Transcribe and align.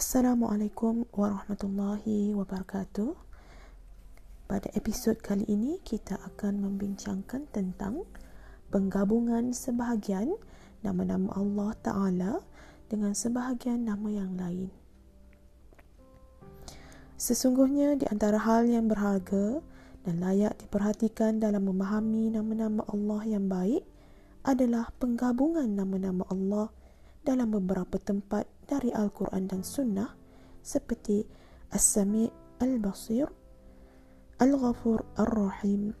Assalamualaikum 0.00 1.04
warahmatullahi 1.12 2.32
wabarakatuh. 2.32 3.12
Pada 4.48 4.72
episod 4.72 5.20
kali 5.20 5.44
ini 5.44 5.76
kita 5.84 6.16
akan 6.24 6.56
membincangkan 6.64 7.44
tentang 7.52 8.08
penggabungan 8.72 9.52
sebahagian 9.52 10.40
nama-nama 10.80 11.28
Allah 11.36 11.76
Taala 11.84 12.32
dengan 12.88 13.12
sebahagian 13.12 13.84
nama 13.84 14.08
yang 14.08 14.40
lain. 14.40 14.72
Sesungguhnya 17.20 18.00
di 18.00 18.08
antara 18.08 18.40
hal 18.40 18.72
yang 18.72 18.88
berharga 18.88 19.60
dan 20.08 20.16
layak 20.16 20.56
diperhatikan 20.64 21.44
dalam 21.44 21.68
memahami 21.68 22.32
nama-nama 22.32 22.88
Allah 22.88 23.20
yang 23.28 23.52
baik 23.52 23.84
adalah 24.48 24.96
penggabungan 24.96 25.68
nama-nama 25.68 26.24
Allah 26.32 26.72
dalam 27.20 27.52
beberapa 27.52 28.00
tempat 28.00 28.48
dari 28.64 28.90
Al-Quran 28.94 29.44
dan 29.50 29.60
Sunnah 29.60 30.16
seperti 30.64 31.24
As-Sami' 31.70 32.32
Al-Basir, 32.60 33.28
Al-Ghafur 34.40 35.04
Al-Rahim, 35.20 35.92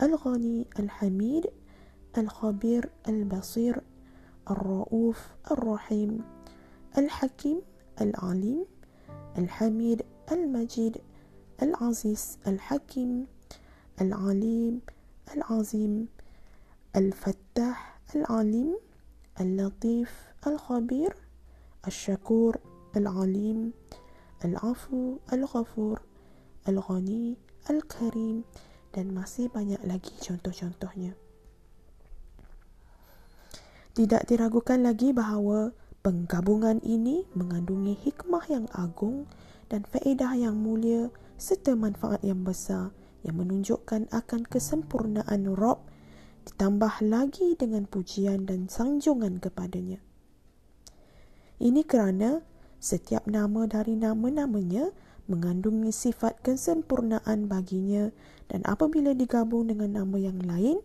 Al-Ghani 0.00 0.64
Al-Hamid, 0.76 1.48
Al-Khabir 2.16 2.88
Al-Basir, 3.08 3.80
Al-Ra'uf 4.48 5.18
Al-Rahim, 5.48 6.24
Al-Hakim 6.96 7.60
Al-Alim, 7.96 8.64
Al-Hamid 9.36 10.04
Al-Majid, 10.28 11.00
Al-Aziz 11.60 12.36
Al-Hakim, 12.44 13.28
Al-Alim 14.00 14.80
Al-Azim, 15.32 16.08
Al-Fattah 16.92 18.02
Al-Alim, 18.12 18.76
Al-Latif 19.37 20.27
الخبير 20.47 21.11
الشكور 21.87 22.57
العليم 22.95 23.73
العفو 24.45 25.17
الغفور 25.33 25.97
الغني 26.67 27.25
الكريم 27.69 28.37
dan 28.95 29.13
masih 29.13 29.51
banyak 29.51 29.77
lagi 29.85 30.09
contoh-contohnya. 30.23 31.13
Tidak 33.93 34.25
diragukan 34.29 34.81
lagi 34.81 35.13
bahawa 35.13 35.75
penggabungan 36.01 36.81
ini 36.81 37.27
mengandungi 37.35 37.97
hikmah 38.07 38.45
yang 38.49 38.65
agung 38.73 39.27
dan 39.67 39.83
faedah 39.85 40.33
yang 40.33 40.57
mulia 40.57 41.09
serta 41.35 41.75
manfaat 41.77 42.23
yang 42.25 42.41
besar 42.41 42.93
yang 43.21 43.37
menunjukkan 43.37 44.09
akan 44.09 44.41
kesempurnaan 44.47 45.49
Rob 45.53 45.83
ditambah 46.46 47.02
lagi 47.06 47.54
dengan 47.54 47.86
pujian 47.86 48.46
dan 48.46 48.66
sanjungan 48.66 49.38
kepadanya. 49.38 50.02
Ini 51.62 51.86
kerana 51.86 52.42
setiap 52.82 53.30
nama 53.30 53.70
dari 53.70 53.94
nama-namanya 53.94 54.90
mengandungi 55.30 55.94
sifat 55.94 56.42
kesempurnaan 56.42 57.46
baginya 57.46 58.10
dan 58.50 58.66
apabila 58.66 59.14
digabung 59.14 59.70
dengan 59.70 60.02
nama 60.02 60.18
yang 60.18 60.42
lain, 60.42 60.82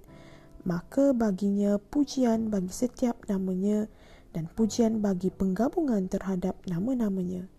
maka 0.62 1.18
baginya 1.18 1.82
pujian 1.82 2.54
bagi 2.54 2.70
setiap 2.70 3.18
namanya 3.26 3.90
dan 4.38 4.46
pujian 4.54 5.02
bagi 5.02 5.34
penggabungan 5.34 6.06
terhadap 6.06 6.54
nama-namanya. 6.70 7.50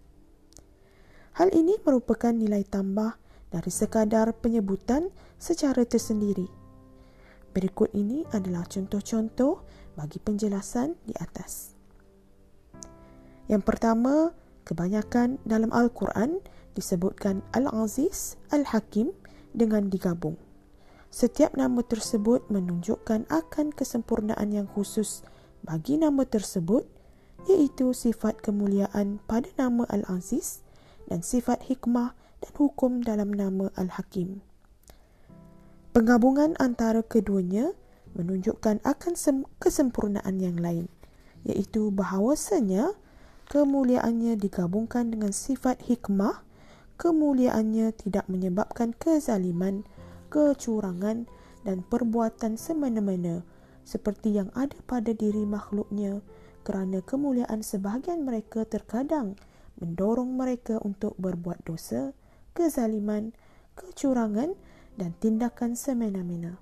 Hal 1.34 1.50
ini 1.54 1.74
merupakan 1.82 2.30
nilai 2.30 2.62
tambah 2.62 3.19
dari 3.50 3.70
sekadar 3.72 4.30
penyebutan 4.38 5.10
secara 5.38 5.82
tersendiri. 5.82 6.46
Berikut 7.52 7.91
ini 7.96 8.22
adalah 8.30 8.68
contoh-contoh 8.68 9.64
bagi 9.96 10.18
penjelasan 10.22 10.94
di 11.02 11.14
atas. 11.18 11.74
Yang 13.48 13.62
pertama, 13.64 14.36
kebanyakan 14.68 15.41
dalam 15.48 15.72
Al-Quran 15.72 16.44
disebutkan 16.76 17.41
Al-Aziz, 17.56 18.36
Al-Hakim 18.52 19.10
dengan 19.56 19.88
digabung. 19.88 20.36
Setiap 21.08 21.56
nama 21.56 21.81
tersebut 21.81 22.53
menunjukkan 22.53 23.32
akan 23.32 23.72
kesempurnaan 23.72 24.53
yang 24.53 24.69
khusus 24.69 25.25
bagi 25.65 25.97
nama 25.97 26.28
tersebut 26.28 26.84
iaitu 27.48 27.97
sifat 27.97 28.44
kemuliaan 28.44 29.25
pada 29.25 29.48
nama 29.56 29.88
Al-Aziz 29.88 30.60
dan 31.09 31.25
sifat 31.25 31.65
hikmah 31.65 32.12
dan 32.44 32.53
hukum 32.60 33.00
dalam 33.00 33.32
nama 33.32 33.72
Al-Hakim. 33.75 34.44
Penggabungan 35.98 36.54
antara 36.62 37.03
keduanya 37.03 37.75
menunjukkan 38.14 38.86
akan 38.86 39.19
kesempurnaan 39.59 40.38
yang 40.38 40.54
lain 40.54 40.86
iaitu 41.42 41.91
bahawasanya 41.91 42.94
kemuliaannya 43.50 44.38
digabungkan 44.38 45.10
dengan 45.10 45.34
sifat 45.34 45.82
hikmah, 45.82 46.47
kemuliaannya 47.03 47.91
tidak 47.98 48.31
menyebabkan 48.31 48.94
kezaliman, 48.94 49.82
kecurangan 50.31 51.26
dan 51.66 51.82
perbuatan 51.82 52.54
semena-mena 52.54 53.42
seperti 53.82 54.38
yang 54.38 54.54
ada 54.54 54.78
pada 54.86 55.10
diri 55.10 55.42
makhluknya 55.42 56.22
kerana 56.62 57.03
kemuliaan 57.03 57.66
sebahagian 57.66 58.22
mereka 58.22 58.62
terkadang 58.62 59.34
mendorong 59.82 60.38
mereka 60.38 60.78
untuk 60.78 61.19
berbuat 61.19 61.66
dosa, 61.66 62.15
kezaliman, 62.54 63.34
kecurangan 63.75 64.54
dan 64.98 65.14
tindakan 65.22 65.78
semena-mena. 65.78 66.59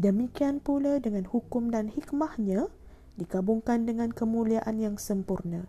Demikian 0.00 0.64
pula 0.64 0.96
dengan 0.96 1.28
hukum 1.28 1.68
dan 1.68 1.92
hikmahnya, 1.92 2.72
digabungkan 3.20 3.84
dengan 3.84 4.08
kemuliaan 4.08 4.80
yang 4.80 4.96
sempurna, 4.96 5.68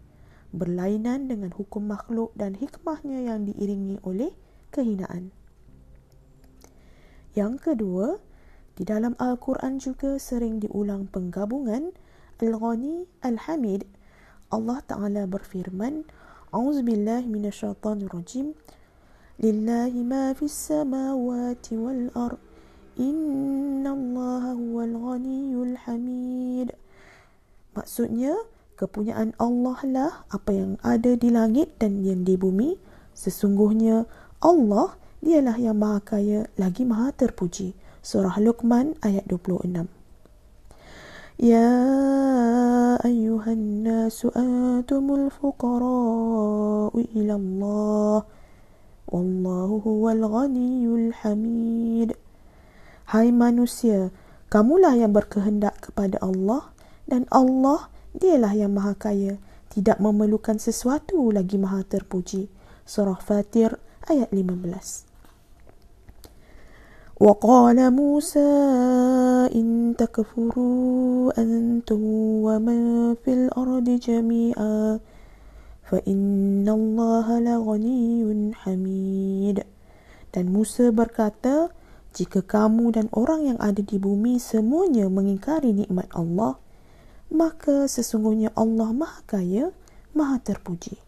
berlainan 0.55 1.27
dengan 1.27 1.51
hukum 1.51 1.91
makhluk 1.91 2.31
dan 2.39 2.55
hikmahnya 2.55 3.27
yang 3.27 3.43
diiringi 3.43 3.99
oleh 4.07 4.31
kehinaan. 4.71 5.35
Yang 7.35 7.53
kedua, 7.59 8.23
di 8.79 8.87
dalam 8.87 9.19
Al-Quran 9.19 9.83
juga 9.83 10.15
sering 10.15 10.63
diulang 10.63 11.11
penggabungan 11.11 11.91
Al-Ghani 12.39 13.05
Al-Hamid. 13.21 13.85
Allah 14.51 14.79
Ta'ala 14.83 15.27
berfirman, 15.27 16.07
A'udzubillah 16.51 17.23
minasyaitanirrajim. 17.27 18.51
Ma 19.41 20.37
fis 20.37 20.53
samawati 20.53 21.73
wal 21.73 22.13
ar. 22.13 22.37
Inna 23.01 23.89
Allah 23.89 24.53
huwal 24.53 24.93
ghaniyul 24.93 25.81
hamid. 25.81 26.77
Maksudnya, 27.73 28.37
kepunyaan 28.77 29.33
Allah 29.41 29.79
lah 29.89 30.11
apa 30.29 30.53
yang 30.53 30.77
ada 30.85 31.17
di 31.17 31.33
langit 31.33 31.73
dan 31.81 32.05
yang 32.05 32.21
di 32.21 32.37
bumi. 32.37 32.77
Sesungguhnya 33.17 34.05
Allah 34.45 34.93
dialah 35.25 35.57
yang 35.57 35.81
maha 35.81 36.05
kaya 36.05 36.45
lagi 36.61 36.85
maha 36.85 37.09
terpuji. 37.09 37.73
Surah 38.05 38.37
Luqman 38.37 38.93
ayat 39.01 39.25
26. 39.25 39.89
Ya 41.41 41.73
ayyuhan 43.01 43.81
nasu 43.81 44.29
antumul 44.37 45.33
fuqara'u 45.33 46.93
ila 46.93 47.33
Allah. 47.41 48.40
Wallahu 49.10 49.80
huwal 49.86 50.26
ghaniyul 50.26 51.14
hamid. 51.22 52.18
Hai 53.06 53.30
manusia, 53.30 54.10
kamulah 54.50 54.98
yang 54.98 55.14
berkehendak 55.14 55.78
kepada 55.78 56.18
Allah 56.18 56.74
dan 57.06 57.26
Allah 57.30 57.86
dialah 58.18 58.52
yang 58.56 58.74
maha 58.74 58.98
kaya 58.98 59.38
tidak 59.70 60.02
memerlukan 60.02 60.58
sesuatu 60.58 61.30
lagi 61.30 61.60
maha 61.60 61.86
terpuji 61.86 62.50
surah 62.88 63.18
fatir 63.20 63.78
ayat 64.10 64.30
15 64.32 65.06
وقال 67.16 67.80
موسى 67.96 68.52
إن 69.56 69.96
تكفروا 69.96 71.32
أنتم 71.40 72.00
ومن 72.44 72.80
في 73.24 73.32
الأرض 73.32 73.88
جميعا 74.04 75.00
فإن 75.90 76.66
الله 76.66 77.26
لغني 77.40 78.26
حميد 78.54 79.58
dan 80.34 80.52
Musa 80.52 80.92
berkata 80.92 81.72
jika 82.12 82.44
kamu 82.44 82.92
dan 82.92 83.06
orang 83.16 83.54
yang 83.54 83.58
ada 83.62 83.80
di 83.80 83.96
bumi 83.96 84.36
semuanya 84.36 85.08
mengingkari 85.08 85.72
nikmat 85.72 86.10
Allah 86.12 86.60
maka 87.32 87.90
sesungguhnya 87.90 88.54
Allah 88.54 88.94
Maha 88.94 89.20
Kaya, 89.26 89.74
Maha 90.14 90.38
Terpuji. 90.42 90.98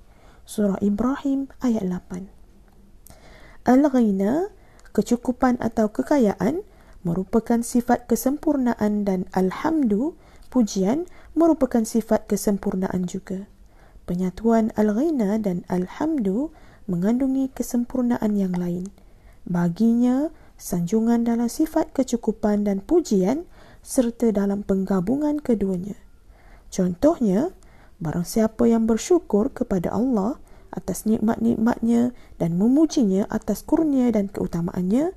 Surah 0.49 0.81
Ibrahim 0.81 1.53
ayat 1.63 1.85
8. 1.85 3.69
Al-Ghina, 3.69 4.49
kecukupan 4.97 5.61
atau 5.61 5.93
kekayaan, 5.93 6.65
merupakan 7.05 7.61
sifat 7.61 8.09
kesempurnaan 8.09 9.05
dan 9.05 9.29
Alhamdu, 9.37 10.17
pujian, 10.49 11.05
merupakan 11.37 11.85
sifat 11.85 12.27
kesempurnaan 12.27 13.05
juga. 13.07 13.47
Penyatuan 14.04 14.76
Al-Ghina 14.76 15.40
dan 15.40 15.64
Alhamdu 15.72 16.52
mengandungi 16.92 17.52
kesempurnaan 17.56 18.36
yang 18.36 18.52
lain. 18.56 18.92
Baginya, 19.48 20.32
sanjungan 20.60 21.24
dalam 21.24 21.48
sifat 21.48 21.96
kecukupan 21.96 22.68
dan 22.68 22.84
pujian 22.84 23.48
serta 23.84 24.32
dalam 24.32 24.64
penggabungan 24.64 25.40
keduanya. 25.40 25.96
Contohnya, 26.72 27.56
Barang 28.04 28.28
siapa 28.28 28.68
yang 28.68 28.84
bersyukur 28.84 29.48
kepada 29.56 29.96
Allah 29.96 30.36
atas 30.76 31.08
nikmat-nikmatnya 31.08 32.12
dan 32.36 32.60
memujinya 32.60 33.24
atas 33.32 33.64
kurnia 33.64 34.12
dan 34.12 34.28
keutamaannya, 34.28 35.16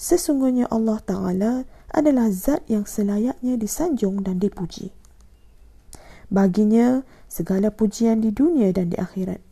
sesungguhnya 0.00 0.64
Allah 0.72 0.96
Ta'ala 1.04 1.52
adalah 1.92 2.32
zat 2.32 2.64
yang 2.72 2.88
selayaknya 2.88 3.60
disanjung 3.60 4.24
dan 4.24 4.40
dipuji. 4.40 4.96
Baginya 6.32 7.04
segala 7.28 7.68
pujian 7.68 8.24
di 8.24 8.32
dunia 8.32 8.72
dan 8.72 8.88
di 8.88 8.96
akhirat. 8.96 9.44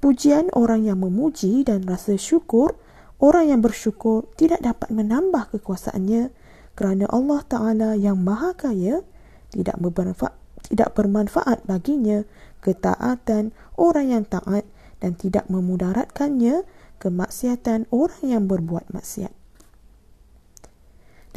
Pujian 0.00 0.48
orang 0.56 0.88
yang 0.88 1.04
memuji 1.04 1.60
dan 1.60 1.84
rasa 1.84 2.16
syukur, 2.16 2.72
orang 3.20 3.52
yang 3.52 3.60
bersyukur 3.60 4.24
tidak 4.40 4.64
dapat 4.64 4.88
menambah 4.88 5.52
kekuasaannya 5.52 6.32
kerana 6.72 7.04
Allah 7.12 7.40
Ta'ala 7.44 7.90
yang 7.96 8.20
maha 8.20 8.56
kaya 8.56 9.04
tidak 9.52 9.76
bermanfaat, 9.76 10.36
tidak 10.72 10.96
bermanfaat 10.96 11.64
baginya 11.68 12.24
ketaatan 12.60 13.52
orang 13.76 14.12
yang 14.12 14.24
taat 14.24 14.64
dan 15.00 15.16
tidak 15.16 15.48
memudaratkannya 15.52 16.64
kemaksiatan 16.96 17.88
orang 17.92 18.24
yang 18.24 18.44
berbuat 18.48 18.88
maksiat. 18.92 19.32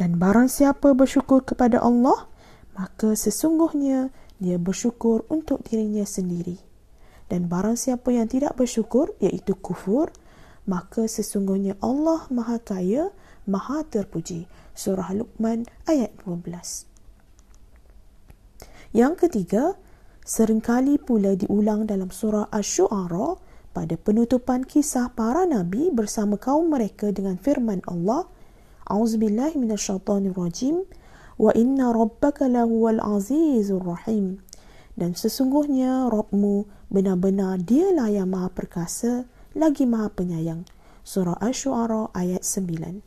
Dan 0.00 0.16
barang 0.16 0.48
siapa 0.48 0.96
bersyukur 0.96 1.44
kepada 1.44 1.84
Allah, 1.84 2.24
maka 2.72 3.12
sesungguhnya 3.12 4.08
dia 4.40 4.56
bersyukur 4.56 5.28
untuk 5.28 5.62
dirinya 5.62 6.02
sendiri. 6.08 6.56
Dan 7.30 7.46
barang 7.46 7.78
siapa 7.78 8.10
yang 8.10 8.26
tidak 8.26 8.58
bersyukur, 8.58 9.14
iaitu 9.22 9.54
kufur, 9.54 10.10
maka 10.66 11.06
sesungguhnya 11.06 11.78
Allah 11.78 12.26
Maha 12.32 12.58
Kaya, 12.58 13.14
Maha 13.46 13.86
Terpuji. 13.86 14.50
Surah 14.74 15.12
Luqman 15.12 15.68
ayat 15.84 16.10
12. 16.24 16.88
Yang 18.96 19.14
ketiga, 19.22 19.78
seringkali 20.26 20.98
pula 20.98 21.38
diulang 21.38 21.86
dalam 21.86 22.10
surah 22.10 22.48
Ash-Shu'ara 22.50 23.38
pada 23.70 23.94
penutupan 23.94 24.66
kisah 24.66 25.14
para 25.14 25.46
nabi 25.46 25.94
bersama 25.94 26.34
kaum 26.34 26.66
mereka 26.72 27.14
dengan 27.14 27.38
firman 27.38 27.84
Allah, 27.86 28.26
A'udzubillahi 28.90 29.54
minasyaitonirrajim, 29.54 30.82
wa 31.40 31.56
inna 31.56 31.88
rabbaka 31.96 32.52
lahuwal 32.52 33.00
azizur 33.00 33.80
rahim. 33.80 34.44
Dan 34.92 35.16
sesungguhnya 35.16 36.12
Rabbmu 36.12 36.68
benar-benar 36.92 37.64
dialah 37.64 38.12
yang 38.12 38.36
maha 38.36 38.52
perkasa 38.52 39.24
lagi 39.56 39.88
maha 39.88 40.12
penyayang. 40.12 40.68
Surah 41.00 41.40
Ash-Shu'ara 41.40 42.12
ayat 42.12 42.44
9. 42.44 43.00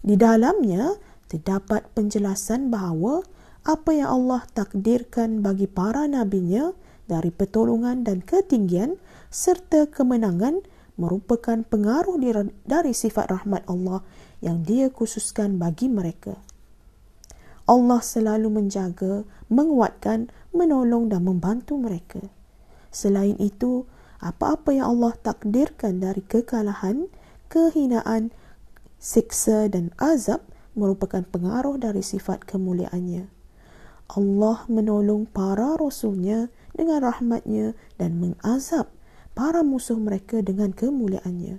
Di 0.00 0.14
dalamnya 0.16 0.96
terdapat 1.28 1.84
penjelasan 1.92 2.72
bahawa 2.72 3.20
apa 3.68 3.92
yang 3.92 4.08
Allah 4.08 4.48
takdirkan 4.56 5.44
bagi 5.44 5.68
para 5.68 6.08
nabinya 6.08 6.72
dari 7.04 7.28
pertolongan 7.28 8.08
dan 8.08 8.24
ketinggian 8.24 8.96
serta 9.28 9.84
kemenangan 9.92 10.64
merupakan 10.96 11.60
pengaruh 11.60 12.16
dari 12.64 12.92
sifat 12.96 13.28
rahmat 13.28 13.68
Allah 13.68 14.00
yang 14.40 14.64
dia 14.64 14.88
khususkan 14.88 15.60
bagi 15.60 15.92
mereka. 15.92 16.40
Allah 17.64 18.04
selalu 18.04 18.48
menjaga, 18.52 19.24
menguatkan, 19.48 20.28
menolong 20.52 21.08
dan 21.08 21.24
membantu 21.24 21.80
mereka. 21.80 22.20
Selain 22.92 23.34
itu, 23.40 23.88
apa-apa 24.20 24.76
yang 24.76 24.96
Allah 24.96 25.16
takdirkan 25.16 26.00
dari 26.00 26.20
kekalahan, 26.24 27.08
kehinaan, 27.48 28.32
siksa 29.00 29.68
dan 29.68 29.92
azab 30.00 30.44
merupakan 30.76 31.24
pengaruh 31.24 31.80
dari 31.80 32.00
sifat 32.00 32.44
kemuliaannya. 32.44 33.28
Allah 34.12 34.58
menolong 34.68 35.24
para 35.24 35.80
rasulnya 35.80 36.52
dengan 36.76 37.00
rahmatnya 37.00 37.72
dan 37.96 38.20
mengazab 38.20 38.92
para 39.32 39.64
musuh 39.64 39.96
mereka 39.96 40.44
dengan 40.44 40.76
kemuliaannya. 40.76 41.58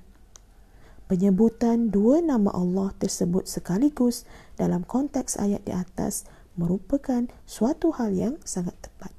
Penyebutan 1.06 1.94
dua 1.94 2.18
nama 2.18 2.50
Allah 2.50 2.90
tersebut 2.98 3.46
sekaligus 3.46 4.26
dalam 4.58 4.82
konteks 4.82 5.38
ayat 5.38 5.62
di 5.62 5.70
atas 5.70 6.26
merupakan 6.58 7.30
suatu 7.46 7.94
hal 7.94 8.10
yang 8.10 8.36
sangat 8.42 8.74
tepat. 8.82 9.14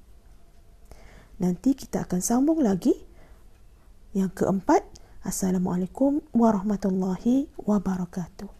Nanti 1.38 1.78
kita 1.78 2.02
akan 2.08 2.18
sambung 2.18 2.58
lagi. 2.64 2.96
Yang 4.16 4.42
keempat, 4.42 4.82
Assalamualaikum 5.26 6.22
warahmatullahi 6.34 7.50
wabarakatuh. 7.60 8.56